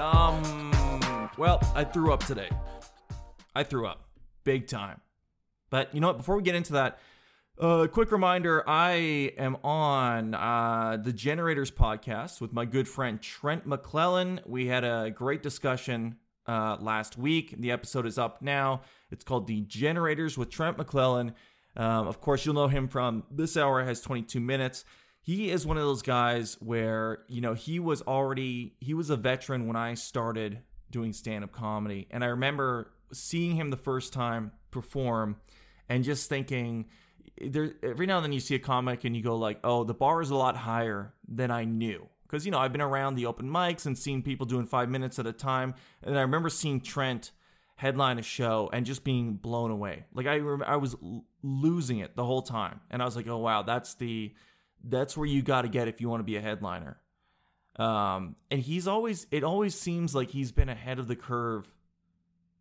[0.00, 1.28] Yum.
[1.36, 2.48] Well, I threw up today.
[3.54, 4.08] I threw up
[4.44, 4.98] big time.
[5.68, 6.16] But you know what?
[6.16, 6.98] Before we get into that,
[7.58, 8.94] uh, quick reminder I
[9.36, 14.40] am on uh, the Generators podcast with my good friend Trent McClellan.
[14.46, 17.56] We had a great discussion uh, last week.
[17.58, 18.80] The episode is up now.
[19.10, 21.34] It's called The Generators with Trent McClellan.
[21.76, 24.86] Um, of course, you'll know him from This Hour Has 22 Minutes.
[25.22, 29.16] He is one of those guys where, you know, he was already, he was a
[29.16, 32.08] veteran when I started doing stand up comedy.
[32.10, 35.36] And I remember seeing him the first time perform
[35.88, 36.86] and just thinking,
[37.40, 39.94] there every now and then you see a comic and you go like, "Oh, the
[39.94, 43.26] bar is a lot higher than I knew." Because you know I've been around the
[43.26, 46.80] open mics and seen people doing five minutes at a time, and I remember seeing
[46.80, 47.32] Trent
[47.76, 50.04] headline a show and just being blown away.
[50.12, 50.96] Like I I was
[51.42, 54.34] losing it the whole time, and I was like, "Oh wow, that's the
[54.84, 56.98] that's where you got to get if you want to be a headliner."
[57.76, 61.72] Um, and he's always it always seems like he's been ahead of the curve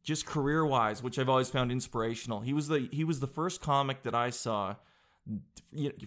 [0.03, 2.39] just career wise, which I've always found inspirational.
[2.41, 4.75] He was the he was the first comic that I saw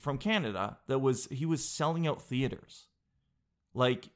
[0.01, 2.87] from Canada that was he was selling out theaters,
[3.75, 4.09] like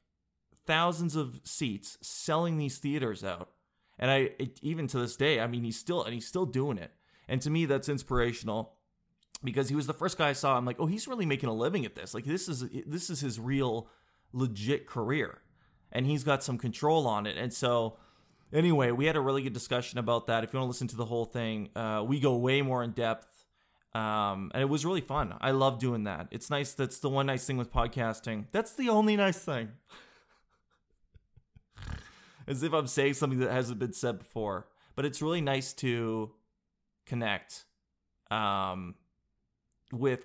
[0.67, 3.51] thousands of seats, selling these theaters out.
[3.99, 6.79] And I it, even to this day, I mean, he's still and he's still doing
[6.79, 6.93] it.
[7.29, 8.76] And to me, that's inspirational
[9.45, 10.57] because he was the first guy I saw.
[10.57, 12.15] I'm like, oh, he's really making a living at this.
[12.15, 13.89] Like this is this is his real
[14.33, 15.39] legit career,
[15.93, 17.37] and he's got some control on it.
[17.37, 17.99] And so
[18.53, 20.45] Anyway, we had a really good discussion about that.
[20.45, 22.93] If you want to listen to the whole thing, uh, we go way more in
[22.93, 23.45] depth.
[23.93, 25.35] Um, and it was really fun.
[25.41, 26.29] I love doing that.
[26.31, 26.75] It's nice.
[26.75, 28.45] That's the one nice thing with podcasting.
[28.53, 29.71] That's the only nice thing.
[32.47, 34.69] As if I'm saying something that hasn't been said before.
[34.95, 36.31] But it's really nice to
[37.05, 37.65] connect
[38.31, 38.95] um,
[39.93, 40.25] with,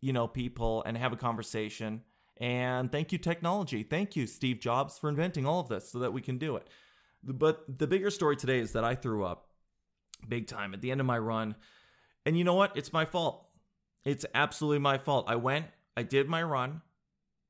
[0.00, 2.02] you know, people and have a conversation.
[2.36, 3.82] And thank you, technology.
[3.82, 6.68] Thank you, Steve Jobs, for inventing all of this so that we can do it.
[7.22, 9.48] But the bigger story today is that I threw up
[10.26, 11.56] big time at the end of my run.
[12.24, 12.76] And you know what?
[12.76, 13.48] It's my fault.
[14.04, 15.26] It's absolutely my fault.
[15.28, 15.66] I went,
[15.96, 16.82] I did my run,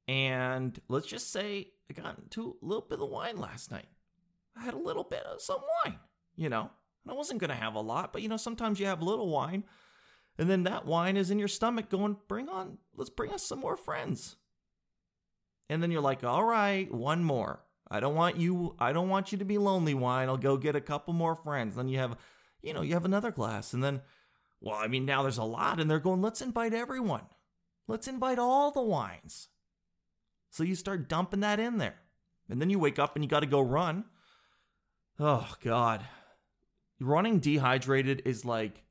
[0.07, 3.87] and let's just say I got into a little bit of wine last night.
[4.57, 5.99] I had a little bit of some wine,
[6.35, 6.71] you know.
[7.05, 9.05] and I wasn't going to have a lot, but you know, sometimes you have a
[9.05, 9.65] little wine,
[10.39, 13.59] and then that wine is in your stomach going, bring on, let's bring us some
[13.59, 14.37] more friends.
[15.69, 17.61] And then you're like, all right, one more.
[17.91, 20.29] I don't want you I don't want you to be lonely wine.
[20.29, 21.75] I'll go get a couple more friends.
[21.75, 22.17] Then you have
[22.63, 24.03] you know, you have another glass and then
[24.61, 27.27] well, I mean now there's a lot and they're going, "Let's invite everyone.
[27.87, 29.49] Let's invite all the wines."
[30.51, 31.97] So you start dumping that in there.
[32.51, 34.05] And then you wake up and you got to go run.
[35.19, 36.05] Oh god.
[37.01, 38.83] Running dehydrated is like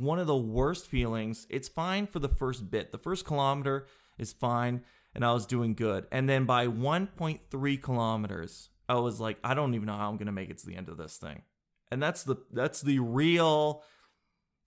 [0.00, 1.46] one of the worst feelings.
[1.50, 2.92] It's fine for the first bit.
[2.92, 3.86] The first kilometer
[4.18, 4.82] is fine
[5.14, 6.06] and I was doing good.
[6.12, 10.32] And then by 1.3 kilometers, I was like, I don't even know how I'm gonna
[10.32, 11.42] make it to the end of this thing.
[11.90, 13.82] And that's the that's the real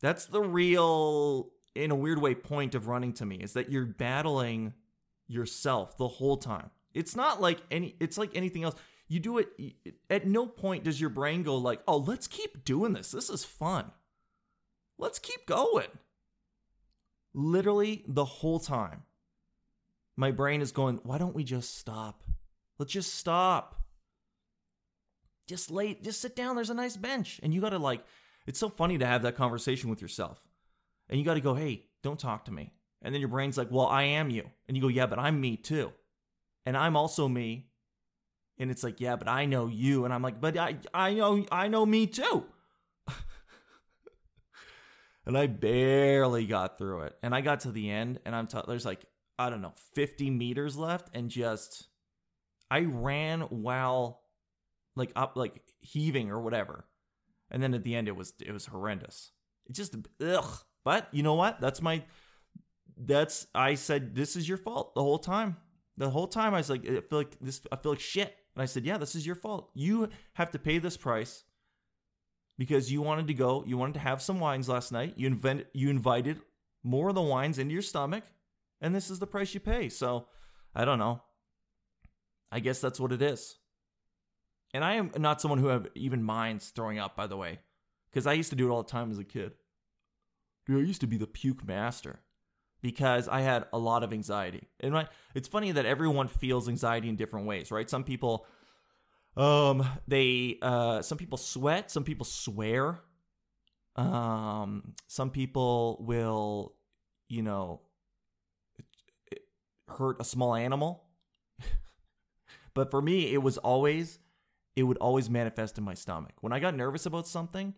[0.02, 3.86] that's the real in a weird way point of running to me is that you're
[3.86, 4.74] battling
[5.28, 6.72] yourself the whole time.
[6.94, 8.76] It's not like any it's like anything else.
[9.08, 9.50] You do it
[10.10, 13.12] at no point does your brain go like, "Oh, let's keep doing this.
[13.12, 13.92] This is fun.
[15.02, 15.90] Let's keep going."
[17.34, 19.04] Literally the whole time
[20.22, 22.24] my brain is going, why don't we just stop?
[22.78, 23.82] Let's just stop.
[25.48, 26.56] Just late, just sit down.
[26.56, 27.40] There's a nice bench.
[27.44, 28.04] And you got to like,
[28.46, 30.40] it's so funny to have that conversation with yourself.
[31.10, 32.72] And you got to go, hey, don't talk to me.
[33.02, 34.48] And then your brain's like, well, I am you.
[34.68, 35.92] And you go, yeah, but I'm me too.
[36.66, 37.72] And I'm also me.
[38.60, 40.06] And it's like, yeah, but I know you.
[40.06, 42.46] And I'm like, but I, I know, I know me too.
[45.26, 47.16] And I barely got through it.
[47.22, 49.06] And I got to the end, and I'm t- there's like
[49.42, 51.88] I don't know, 50 meters left and just
[52.70, 54.22] I ran while
[54.96, 56.86] like up like heaving or whatever.
[57.50, 59.32] And then at the end it was it was horrendous.
[59.68, 60.58] It just ugh.
[60.84, 61.60] But you know what?
[61.60, 62.04] That's my
[62.98, 65.58] that's I said this is your fault the whole time.
[65.98, 68.36] The whole time I was like I feel like this I feel like shit.
[68.56, 69.72] And I said, "Yeah, this is your fault.
[69.74, 71.46] You have to pay this price
[72.62, 75.16] because you wanted to go, you wanted to have some wines last night.
[75.18, 76.40] You invent you invited
[76.84, 78.24] more of the wines into your stomach
[78.80, 79.90] and this is the price you pay.
[79.90, 80.28] So
[80.76, 81.24] I don't know.
[82.52, 83.58] I guess that's what it is.
[84.76, 87.62] And I am not someone who have even minds throwing up, by the way,
[88.12, 89.54] because I used to do it all the time as a kid.
[90.68, 92.20] Dude, I used to be the puke master
[92.80, 94.68] because I had a lot of anxiety.
[94.82, 97.90] And my, it's funny that everyone feels anxiety in different ways, right?
[97.90, 98.46] Some people,
[99.38, 103.00] um, they, uh, some people sweat, some people swear,
[103.96, 106.74] um, some people will,
[107.30, 107.82] you know,
[109.88, 111.04] hurt a small animal.
[112.74, 114.20] but for me, it was always
[114.76, 116.34] it would always manifest in my stomach.
[116.42, 117.74] When I got nervous about something,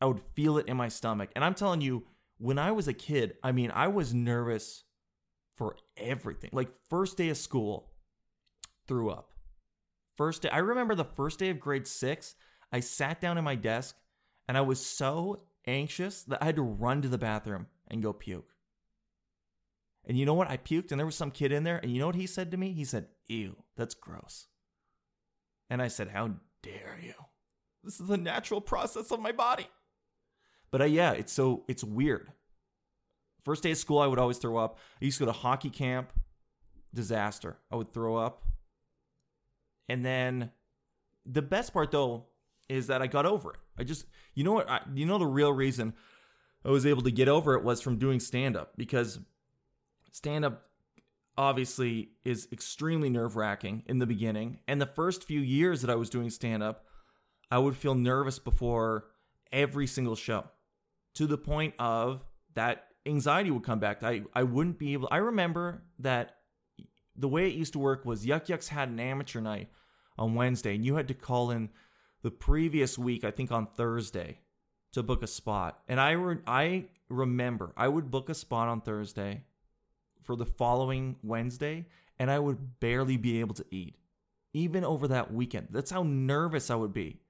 [0.00, 1.30] I would feel it in my stomach.
[1.36, 2.04] And I'm telling you,
[2.38, 4.84] when I was a kid, I mean, I was nervous
[5.56, 6.50] for everything.
[6.52, 7.92] Like first day of school,
[8.86, 9.35] threw up.
[10.16, 12.34] First day, I remember the first day of grade 6,
[12.72, 13.96] I sat down at my desk
[14.48, 18.12] and I was so anxious that I had to run to the bathroom and go
[18.12, 18.52] puke.
[20.04, 20.50] And you know what?
[20.50, 22.50] I puked and there was some kid in there and you know what he said
[22.52, 22.72] to me?
[22.72, 24.46] He said, "Ew, that's gross."
[25.68, 26.30] And I said, How
[26.62, 27.14] dare you?
[27.82, 29.68] This is the natural process of my body.
[30.70, 32.32] But uh, yeah, it's so, it's weird.
[33.44, 34.78] First day of school, I would always throw up.
[35.00, 36.12] I used to go to hockey camp,
[36.92, 37.58] disaster.
[37.70, 38.42] I would throw up.
[39.88, 40.50] And then
[41.24, 42.26] the best part though
[42.68, 43.60] is that I got over it.
[43.78, 45.94] I just, you know what, I, you know, the real reason
[46.64, 49.20] I was able to get over it was from doing stand up because
[50.10, 50.62] stand up
[51.38, 54.58] obviously is extremely nerve wracking in the beginning.
[54.66, 56.86] And the first few years that I was doing stand up,
[57.50, 59.04] I would feel nervous before
[59.52, 60.44] every single show
[61.14, 62.24] to the point of
[62.54, 64.02] that anxiety would come back.
[64.02, 66.35] I, I wouldn't be able, I remember that
[67.18, 69.68] the way it used to work was Yuk Yuk's had an amateur night
[70.18, 71.70] on Wednesday, and you had to call in
[72.22, 74.38] the previous week, I think on Thursday,
[74.92, 75.80] to book a spot.
[75.88, 79.42] And I, re- I remember I would book a spot on Thursday
[80.22, 81.86] for the following Wednesday,
[82.18, 83.96] and I would barely be able to eat,
[84.52, 85.68] even over that weekend.
[85.70, 87.20] That's how nervous I would be.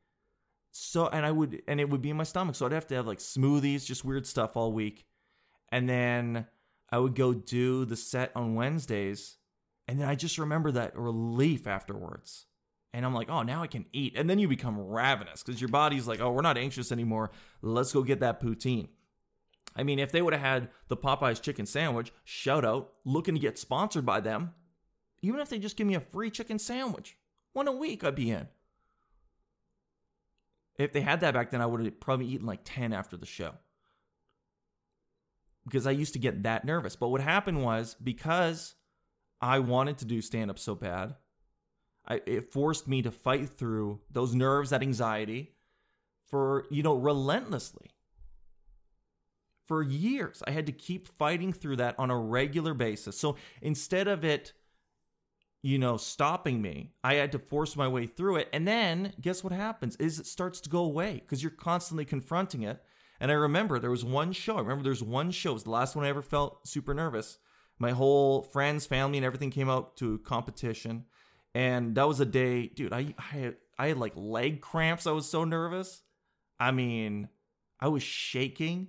[0.70, 2.54] So, and I would, and it would be in my stomach.
[2.54, 5.06] So I'd have to have like smoothies, just weird stuff all week.
[5.70, 6.46] And then
[6.90, 9.38] I would go do the set on Wednesdays.
[9.88, 12.46] And then I just remember that relief afterwards.
[12.92, 14.14] And I'm like, oh, now I can eat.
[14.16, 17.30] And then you become ravenous because your body's like, oh, we're not anxious anymore.
[17.60, 18.88] Let's go get that poutine.
[19.76, 23.40] I mean, if they would have had the Popeyes chicken sandwich, shout out, looking to
[23.40, 24.54] get sponsored by them,
[25.20, 27.18] even if they just give me a free chicken sandwich,
[27.52, 28.48] one a week, I'd be in.
[30.78, 33.26] If they had that back then, I would have probably eaten like 10 after the
[33.26, 33.52] show.
[35.64, 36.96] Because I used to get that nervous.
[36.96, 38.74] But what happened was because
[39.40, 41.14] I wanted to do stand up so bad,
[42.08, 45.54] I, it forced me to fight through those nerves, that anxiety
[46.26, 47.90] for, you know, relentlessly
[49.66, 50.42] for years.
[50.46, 53.18] I had to keep fighting through that on a regular basis.
[53.18, 54.52] So instead of it,
[55.62, 58.48] you know, stopping me, I had to force my way through it.
[58.52, 62.62] And then guess what happens is it starts to go away because you're constantly confronting
[62.62, 62.82] it.
[63.18, 64.56] And I remember there was one show.
[64.56, 65.50] I remember there was one show.
[65.50, 67.38] It was the last one I ever felt super nervous.
[67.78, 71.04] My whole friends, family, and everything came out to competition.
[71.54, 75.06] And that was a day, dude, I, I, had, I had like leg cramps.
[75.06, 76.02] I was so nervous.
[76.58, 77.28] I mean,
[77.80, 78.88] I was shaking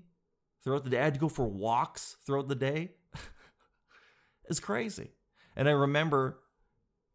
[0.64, 1.00] throughout the day.
[1.00, 2.92] I had to go for walks throughout the day.
[4.50, 5.12] it's crazy.
[5.56, 6.40] And I remember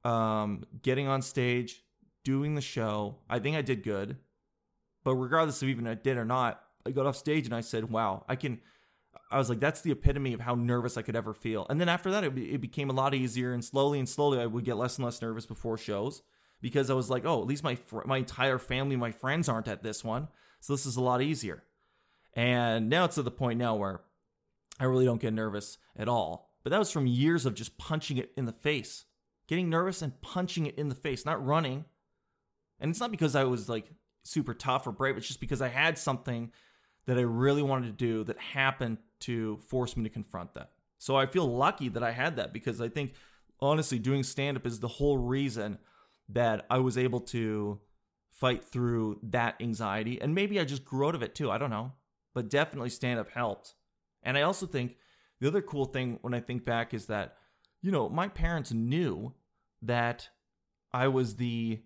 [0.04, 1.82] um, getting on stage,
[2.24, 3.19] doing the show.
[3.28, 4.16] I think I did good.
[5.04, 7.90] But regardless of even I did or not, I got off stage and I said,
[7.90, 8.60] wow, I can.
[9.30, 11.66] I was like, that's the epitome of how nervous I could ever feel.
[11.68, 13.52] And then after that, it, it became a lot easier.
[13.52, 16.22] And slowly and slowly, I would get less and less nervous before shows
[16.62, 19.68] because I was like, oh, at least my fr- my entire family, my friends aren't
[19.68, 20.28] at this one,
[20.60, 21.64] so this is a lot easier.
[22.34, 24.00] And now it's to the point now where
[24.80, 26.48] I really don't get nervous at all.
[26.62, 29.04] But that was from years of just punching it in the face,
[29.48, 31.84] getting nervous and punching it in the face, not running.
[32.78, 33.90] And it's not because I was like
[34.22, 36.52] super tough or brave, it's just because I had something
[37.06, 40.70] that I really wanted to do that happened to force me to confront that.
[40.98, 43.14] So I feel lucky that I had that because I think
[43.60, 45.78] honestly doing stand up is the whole reason
[46.28, 47.80] that I was able to
[48.30, 51.50] fight through that anxiety and maybe I just grew out of it too.
[51.50, 51.92] I don't know
[52.34, 53.74] but definitely stand up helped.
[54.22, 54.96] And I also think
[55.40, 57.36] the other cool thing when I think back is that,
[57.80, 59.34] you know, my parents knew
[59.82, 60.28] that
[60.92, 61.80] I was the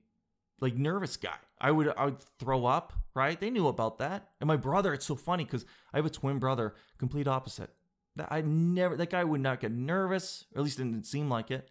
[0.60, 1.36] like nervous guy.
[1.60, 3.40] I would I would throw up, right?
[3.40, 4.28] They knew about that.
[4.40, 7.70] And my brother, it's so funny because I have a twin brother, complete opposite.
[8.16, 11.28] That I never that guy would not get nervous, or at least it didn't seem
[11.28, 11.70] like it.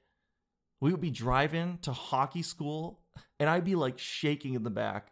[0.80, 3.02] We would be driving to hockey school
[3.40, 5.12] and I'd be like shaking in the back,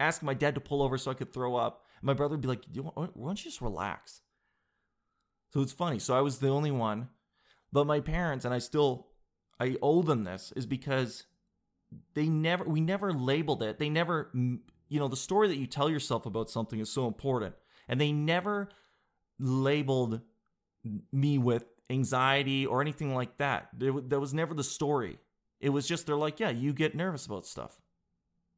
[0.00, 1.84] asking my dad to pull over so I could throw up.
[2.02, 4.20] My brother would be like, Do want, why don't you just relax?
[5.52, 5.98] So it's funny.
[5.98, 7.08] So I was the only one.
[7.72, 9.08] But my parents, and I still,
[9.60, 11.24] I owe them this, is because
[12.14, 13.78] they never, we never labeled it.
[13.78, 17.54] They never, you know, the story that you tell yourself about something is so important.
[17.88, 18.68] And they never
[19.38, 20.20] labeled
[21.12, 23.68] me with anxiety or anything like that.
[23.78, 25.18] That was never the story.
[25.60, 27.80] It was just, they're like, yeah, you get nervous about stuff.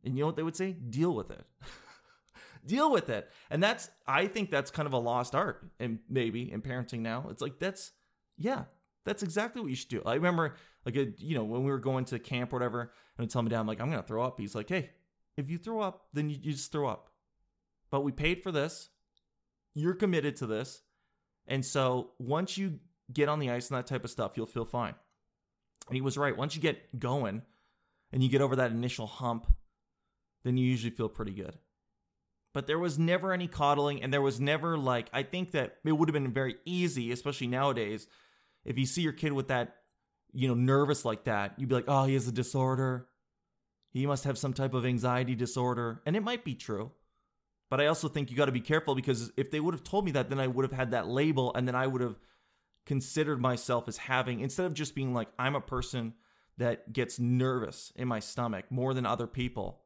[0.04, 0.72] And you know what they would say?
[0.72, 1.44] Deal with it.
[2.66, 3.30] deal with it.
[3.50, 7.26] And that's I think that's kind of a lost art and maybe in parenting now.
[7.30, 7.92] It's like that's
[8.40, 8.64] yeah,
[9.04, 10.02] That's exactly what you should do.
[10.06, 13.24] I remember, like, a, you know, when we were going to camp or whatever, and
[13.24, 14.40] I'd tell my dad, I'm like, I'm gonna throw up.
[14.40, 14.90] He's like, Hey,
[15.36, 17.10] if you throw up, then you, you just throw up.
[17.90, 18.90] But we paid for this.
[19.74, 20.82] You're committed to this,
[21.46, 22.80] and so once you
[23.12, 24.94] get on the ice and that type of stuff, you'll feel fine.
[25.88, 26.36] And he was right.
[26.36, 27.42] Once you get going,
[28.12, 29.46] and you get over that initial hump,
[30.44, 31.58] then you usually feel pretty good.
[32.52, 35.92] But there was never any coddling, and there was never like, I think that it
[35.92, 38.08] would have been very easy, especially nowadays,
[38.64, 39.76] if you see your kid with that,
[40.32, 43.06] you know, nervous like that, you'd be like, oh, he has a disorder.
[43.90, 46.02] He must have some type of anxiety disorder.
[46.06, 46.92] And it might be true.
[47.68, 50.04] But I also think you got to be careful because if they would have told
[50.04, 52.18] me that, then I would have had that label, and then I would have
[52.84, 56.14] considered myself as having, instead of just being like, I'm a person
[56.58, 59.82] that gets nervous in my stomach more than other people,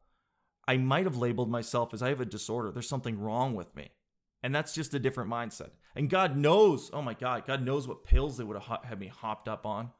[0.66, 2.70] I might have labeled myself as I have a disorder.
[2.70, 3.90] There's something wrong with me.
[4.42, 5.70] And that's just a different mindset.
[5.94, 9.08] And God knows, oh my God, God knows what pills they would have had me
[9.08, 9.90] hopped up on.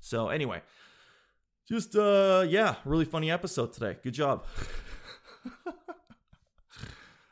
[0.00, 0.62] So, anyway,
[1.68, 3.96] just, uh, yeah, really funny episode today.
[4.02, 4.44] Good job.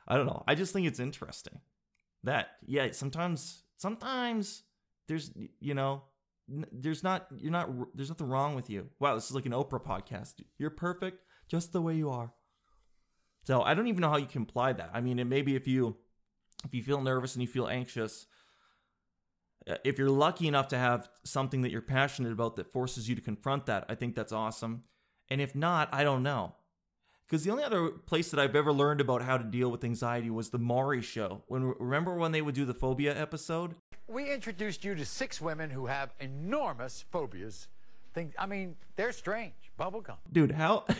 [0.06, 0.44] I don't know.
[0.46, 1.60] I just think it's interesting
[2.24, 4.62] that, yeah, sometimes, sometimes
[5.06, 6.02] there's, you know,
[6.72, 8.88] there's not you're not there's nothing wrong with you.
[8.98, 10.34] Wow, this is like an Oprah podcast.
[10.56, 12.32] You're perfect just the way you are.
[13.44, 14.90] So I don't even know how you can apply that.
[14.92, 15.96] I mean, it maybe if you
[16.64, 18.26] if you feel nervous and you feel anxious,
[19.68, 23.14] Uh, if you're lucky enough to have something that you're passionate about that forces you
[23.14, 24.84] to confront that, I think that's awesome.
[25.28, 26.54] And if not, I don't know.
[27.26, 30.30] Because the only other place that I've ever learned about how to deal with anxiety
[30.30, 31.42] was the Maury show.
[31.46, 33.74] When remember when they would do the phobia episode?
[34.06, 37.68] We introduced you to six women who have enormous phobias.
[38.14, 39.52] Think, I mean, they're strange.
[39.78, 40.16] Bubblegum.
[40.32, 40.86] Dude, how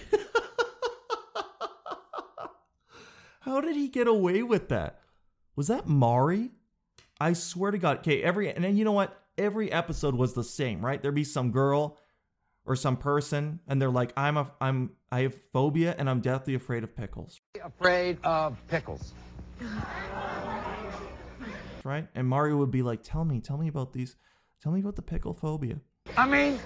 [3.41, 5.01] How did he get away with that?
[5.57, 6.51] Was that Maury?
[7.21, 7.99] I swear to God.
[7.99, 9.21] Okay, every and then you know what?
[9.37, 11.01] Every episode was the same, right?
[11.01, 11.99] There'd be some girl
[12.69, 16.55] or some person and they're like i'm a i'm i have phobia and i'm deathly
[16.55, 19.15] afraid of pickles afraid of pickles
[21.83, 24.17] right and Maury would be like tell me tell me about these
[24.63, 25.81] tell me about the pickle phobia
[26.17, 26.59] i mean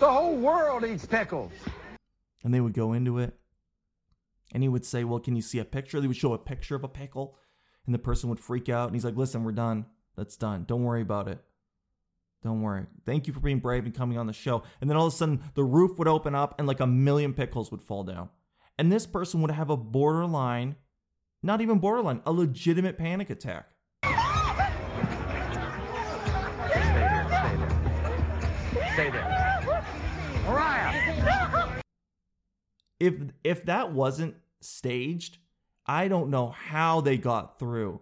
[0.00, 1.52] the whole world eats pickles
[2.42, 3.38] and they would go into it
[4.52, 6.74] and he would say well can you see a picture they would show a picture
[6.74, 7.36] of a pickle
[7.86, 10.84] and the person would freak out and he's like listen we're done that's done don't
[10.84, 11.42] worry about it
[12.42, 12.86] don't worry.
[13.04, 14.62] Thank you for being brave and coming on the show.
[14.80, 17.34] And then all of a sudden, the roof would open up and like a million
[17.34, 18.30] pickles would fall down.
[18.78, 20.76] And this person would have a borderline,
[21.42, 23.68] not even borderline, a legitimate panic attack.
[24.02, 24.10] Stay
[26.70, 28.92] there, stay there.
[28.94, 29.84] Stay there.
[30.46, 31.82] Mariah!
[32.98, 35.36] If, if that wasn't staged,
[35.86, 38.00] I don't know how they got through.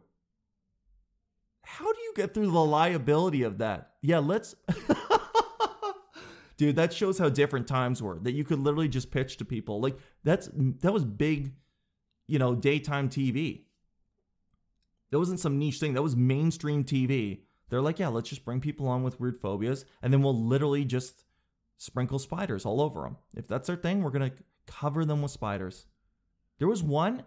[1.65, 3.93] How do you get through the liability of that?
[4.03, 4.55] Yeah, let's.
[6.57, 8.19] Dude, that shows how different times were.
[8.19, 9.81] That you could literally just pitch to people.
[9.81, 11.53] Like that's that was big,
[12.27, 13.65] you know, daytime TV.
[15.11, 15.95] That wasn't some niche thing.
[15.95, 17.41] That was mainstream TV.
[17.71, 20.85] They're like, yeah, let's just bring people on with weird phobias, and then we'll literally
[20.85, 21.25] just
[21.77, 23.19] sprinkle spiders all over them.
[23.37, 24.33] If that's their thing, we're gonna
[24.67, 25.87] cover them with spiders.
[26.59, 27.25] There was one,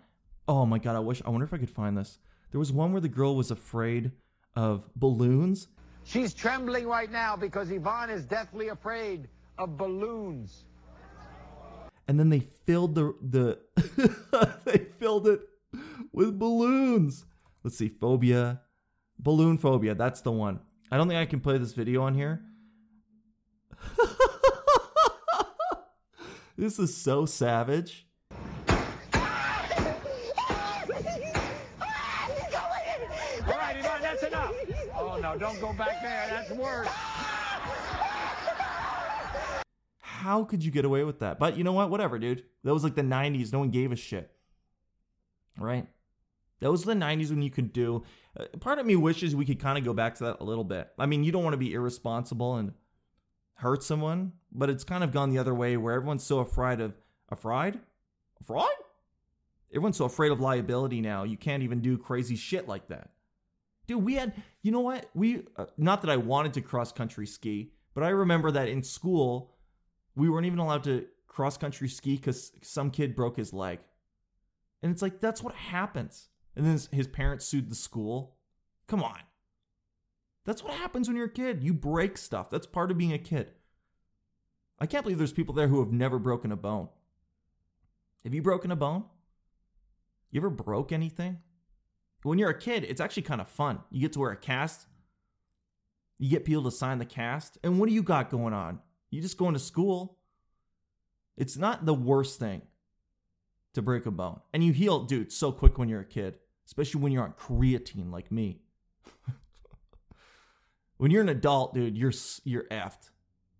[0.47, 2.19] oh my god, I wish I wonder if I could find this.
[2.51, 4.11] There was one where the girl was afraid
[4.55, 5.67] of balloons.
[6.03, 10.65] She's trembling right now because Yvonne is deathly afraid of balloons.
[12.07, 13.59] And then they filled the the
[14.65, 15.41] they filled it
[16.11, 17.25] with balloons.
[17.63, 18.61] Let's see, phobia,
[19.19, 19.95] balloon phobia.
[19.95, 20.59] That's the one.
[20.91, 22.41] I don't think I can play this video on here.
[26.57, 28.07] this is so savage.
[35.19, 36.27] Don't go back there.
[36.29, 36.87] That's worse.
[39.99, 41.39] How could you get away with that?
[41.39, 41.89] But you know what?
[41.89, 42.43] Whatever, dude.
[42.63, 43.51] That was like the 90s.
[43.51, 44.31] No one gave a shit.
[45.57, 45.87] Right?
[46.59, 48.03] That was the 90s when you could do.
[48.39, 50.63] Uh, part of me wishes we could kind of go back to that a little
[50.63, 50.89] bit.
[50.99, 52.73] I mean, you don't want to be irresponsible and
[53.55, 56.93] hurt someone, but it's kind of gone the other way where everyone's so afraid of.
[57.29, 57.79] Afraid?
[58.45, 58.69] Fraud?
[59.71, 63.09] Everyone's so afraid of liability now, you can't even do crazy shit like that.
[63.91, 64.31] Dude, we had,
[64.61, 65.09] you know what?
[65.13, 68.83] We, uh, not that I wanted to cross country ski, but I remember that in
[68.83, 69.57] school,
[70.15, 73.79] we weren't even allowed to cross country ski because some kid broke his leg.
[74.81, 76.29] And it's like, that's what happens.
[76.55, 78.37] And then his, his parents sued the school.
[78.87, 79.19] Come on.
[80.45, 81.61] That's what happens when you're a kid.
[81.61, 82.49] You break stuff.
[82.49, 83.49] That's part of being a kid.
[84.79, 86.87] I can't believe there's people there who have never broken a bone.
[88.23, 89.03] Have you broken a bone?
[90.31, 91.39] You ever broke anything?
[92.29, 93.79] When you're a kid, it's actually kind of fun.
[93.89, 94.87] You get to wear a cast.
[96.19, 97.57] You get people to sign the cast.
[97.63, 98.79] And what do you got going on?
[99.09, 100.17] You just going to school.
[101.35, 102.61] It's not the worst thing
[103.73, 104.39] to break a bone.
[104.53, 106.37] And you heal, dude, so quick when you're a kid,
[106.67, 108.61] especially when you're on creatine like me.
[110.97, 112.13] when you're an adult, dude, you're
[112.43, 113.09] you're effed.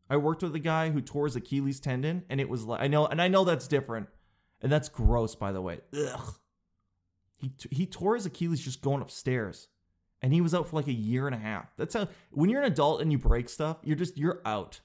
[0.10, 2.88] I worked with a guy who tore his Achilles tendon, and it was like I
[2.88, 4.08] know, and I know that's different,
[4.62, 5.80] and that's gross, by the way.
[5.98, 6.36] Ugh.
[7.42, 9.68] He he tore his Achilles just going upstairs,
[10.22, 11.76] and he was out for like a year and a half.
[11.78, 14.82] That's how when you're an adult and you break stuff, you're just you're out.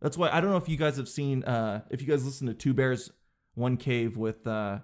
[0.00, 2.46] That's why I don't know if you guys have seen uh if you guys listen
[2.46, 3.10] to Two Bears
[3.54, 4.78] One Cave with uh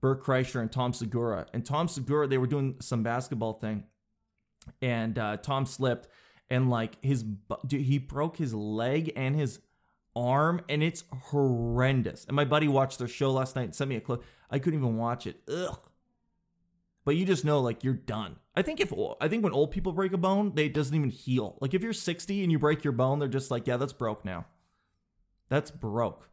[0.00, 1.46] Bert Kreischer and Tom Segura.
[1.52, 3.84] And Tom Segura, they were doing some basketball thing,
[4.80, 6.08] and uh, Tom slipped,
[6.48, 7.24] and like his
[7.68, 9.60] he broke his leg and his
[10.18, 12.24] arm, and it's horrendous.
[12.24, 14.22] And my buddy watched their show last night and sent me a clip.
[14.50, 15.40] I couldn't even watch it.
[15.48, 15.78] Ugh.
[17.04, 18.36] But you just know, like, you're done.
[18.58, 21.56] I think if I think when old people break a bone, they doesn't even heal.
[21.60, 24.24] Like if you're 60 and you break your bone, they're just like, yeah, that's broke
[24.24, 24.46] now.
[25.48, 26.28] That's broke.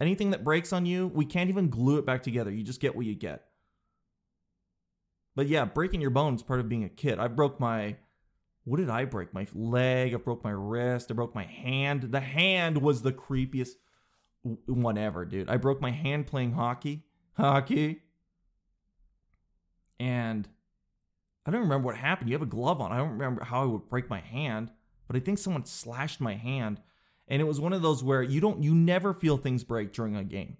[0.00, 2.50] Anything that breaks on you, we can't even glue it back together.
[2.50, 3.44] You just get what you get.
[5.34, 7.18] But yeah, breaking your bone is part of being a kid.
[7.18, 7.96] I broke my
[8.66, 9.32] what did I break?
[9.32, 12.02] My leg, I broke my wrist, I broke my hand.
[12.10, 13.74] The hand was the creepiest
[14.42, 15.48] one ever, dude.
[15.48, 17.04] I broke my hand playing hockey.
[17.34, 18.02] Hockey.
[20.00, 20.48] And
[21.46, 22.28] I don't remember what happened.
[22.28, 22.90] You have a glove on.
[22.90, 24.72] I don't remember how I would break my hand,
[25.06, 26.80] but I think someone slashed my hand.
[27.28, 30.16] And it was one of those where you don't, you never feel things break during
[30.16, 30.56] a game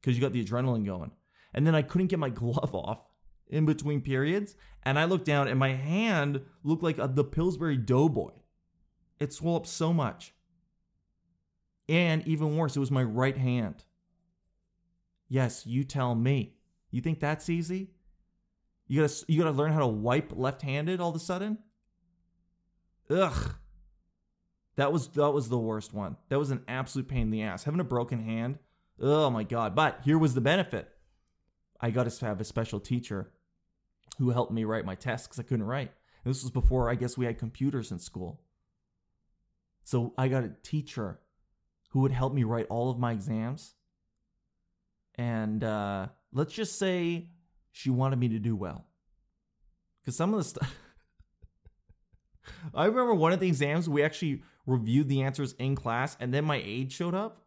[0.00, 1.12] because you got the adrenaline going.
[1.54, 3.07] And then I couldn't get my glove off
[3.50, 4.56] in between periods.
[4.82, 8.32] And I looked down and my hand looked like a, the Pillsbury Doughboy.
[9.18, 10.32] It swelled up so much.
[11.88, 13.84] And even worse, it was my right hand.
[15.28, 16.54] Yes, you tell me.
[16.90, 17.90] You think that's easy?
[18.86, 21.58] You gotta you gotta learn how to wipe left-handed all of a sudden.
[23.10, 23.54] Ugh.
[24.76, 26.16] That was that was the worst one.
[26.28, 27.64] That was an absolute pain in the ass.
[27.64, 28.58] Having a broken hand.
[29.00, 29.74] Oh my god.
[29.74, 30.88] But here was the benefit.
[31.80, 33.30] I got to have a special teacher
[34.18, 35.92] who helped me write my tests because I couldn't write.
[36.24, 38.40] And this was before I guess we had computers in school.
[39.84, 41.20] So I got a teacher
[41.90, 43.74] who would help me write all of my exams.
[45.14, 47.30] And uh, let's just say
[47.72, 48.84] she wanted me to do well.
[50.00, 50.74] Because some of the stuff.
[52.74, 56.44] I remember one of the exams, we actually reviewed the answers in class, and then
[56.44, 57.46] my aide showed up.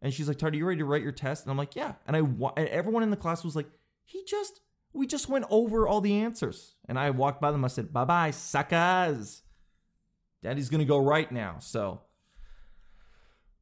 [0.00, 1.44] And she's like, Tardy, you ready to write your test?
[1.44, 1.94] And I'm like, yeah.
[2.06, 3.68] And I and everyone in the class was like,
[4.04, 4.60] he just,
[4.92, 6.76] we just went over all the answers.
[6.88, 7.64] And I walked by them.
[7.64, 9.42] I said, bye bye, suckers.
[10.42, 11.56] Daddy's going to go right now.
[11.60, 12.00] So,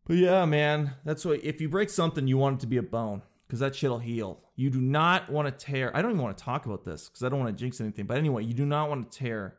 [0.06, 2.82] but yeah, man, that's what, if you break something, you want it to be a
[2.82, 4.40] bone because that shit'll heal.
[4.56, 5.94] You do not want to tear.
[5.96, 8.06] I don't even want to talk about this because I don't want to jinx anything.
[8.06, 9.56] But anyway, you do not want to tear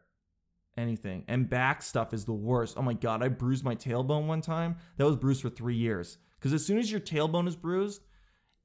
[0.78, 1.24] anything.
[1.28, 2.78] And back stuff is the worst.
[2.78, 4.78] Oh my god, I bruised my tailbone one time.
[4.98, 6.18] That was bruised for three years.
[6.40, 8.02] Because as soon as your tailbone is bruised,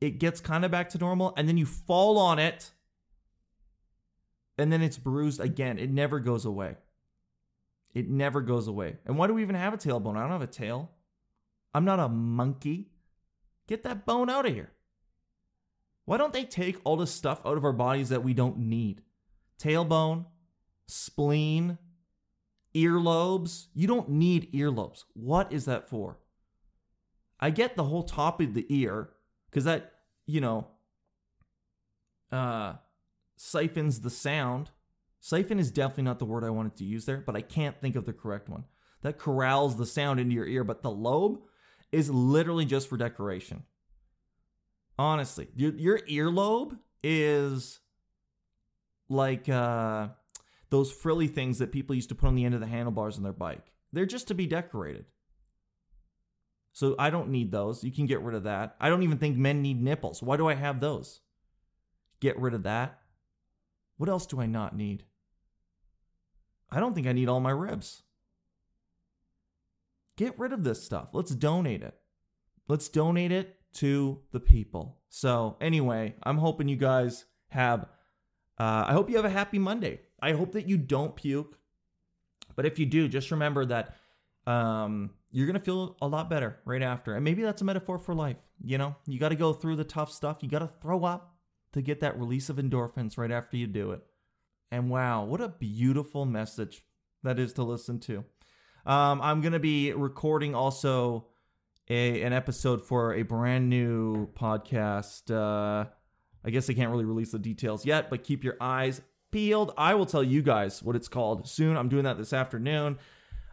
[0.00, 2.70] it gets kind of back to normal, and then you fall on it,
[4.58, 5.78] and then it's bruised again.
[5.78, 6.76] It never goes away.
[7.94, 8.96] It never goes away.
[9.06, 10.16] And why do we even have a tailbone?
[10.16, 10.90] I don't have a tail.
[11.74, 12.90] I'm not a monkey.
[13.66, 14.72] Get that bone out of here.
[16.04, 19.02] Why don't they take all the stuff out of our bodies that we don't need?
[19.58, 20.26] Tailbone,
[20.86, 21.78] spleen,
[22.74, 23.66] earlobes.
[23.74, 25.04] You don't need earlobes.
[25.14, 26.18] What is that for?
[27.40, 29.10] I get the whole top of the ear
[29.50, 29.92] because that,
[30.26, 30.68] you know,
[32.30, 32.74] uh,
[33.36, 34.70] siphons the sound.
[35.20, 37.96] Siphon is definitely not the word I wanted to use there, but I can't think
[37.96, 38.64] of the correct one.
[39.02, 41.40] That corrals the sound into your ear, but the lobe
[41.92, 43.64] is literally just for decoration.
[44.98, 47.80] Honestly, your, your earlobe is
[49.08, 50.08] like uh,
[50.70, 53.22] those frilly things that people used to put on the end of the handlebars on
[53.22, 53.72] their bike.
[53.92, 55.04] They're just to be decorated.
[56.72, 57.84] So I don't need those.
[57.84, 58.76] You can get rid of that.
[58.80, 60.22] I don't even think men need nipples.
[60.22, 61.20] Why do I have those?
[62.20, 63.00] Get rid of that.
[63.96, 65.04] What else do I not need?
[66.70, 68.02] I don't think I need all my ribs.
[70.16, 71.08] Get rid of this stuff.
[71.12, 71.94] Let's donate it.
[72.68, 74.98] Let's donate it to the people.
[75.08, 77.82] So, anyway, I'm hoping you guys have,
[78.58, 80.00] uh, I hope you have a happy Monday.
[80.20, 81.58] I hope that you don't puke.
[82.56, 83.96] But if you do, just remember that
[84.46, 87.14] um, you're going to feel a lot better right after.
[87.14, 88.38] And maybe that's a metaphor for life.
[88.64, 90.38] You know, you got to go through the tough stuff.
[90.40, 91.35] You got to throw up
[91.76, 94.00] to get that release of endorphins right after you do it.
[94.70, 96.82] And wow, what a beautiful message
[97.22, 98.24] that is to listen to.
[98.86, 101.26] Um, I'm going to be recording also
[101.90, 105.30] a, an episode for a brand new podcast.
[105.30, 105.88] Uh,
[106.44, 109.74] I guess I can't really release the details yet, but keep your eyes peeled.
[109.76, 111.76] I will tell you guys what it's called soon.
[111.76, 112.98] I'm doing that this afternoon.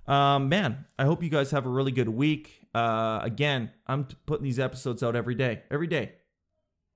[0.07, 2.67] Um, man, I hope you guys have a really good week.
[2.73, 5.63] Uh, again, I'm putting these episodes out every day.
[5.69, 6.13] Every day.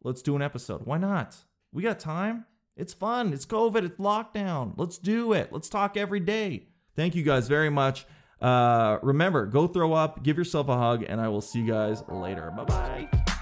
[0.08, 0.86] Let's do an episode.
[0.86, 1.36] Why not?
[1.74, 2.46] We got time.
[2.78, 3.34] It's fun.
[3.34, 3.84] It's COVID.
[3.84, 4.74] It's lockdown.
[4.78, 5.52] Let's do it.
[5.52, 6.70] Let's talk every day.
[6.96, 8.06] Thank you guys very much.
[8.39, 12.04] Uh, remember, go throw up, give yourself a hug, and I will see you guys
[12.08, 12.54] later.
[12.56, 13.34] Bye bye.